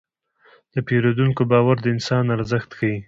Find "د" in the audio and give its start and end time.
0.73-0.75, 1.81-1.85